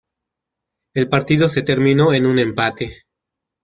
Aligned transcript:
El 0.95 1.09
partido 1.09 1.47
se 1.47 1.61
terminó 1.61 2.11
en 2.11 2.25
un 2.25 2.39
empate. 2.39 3.03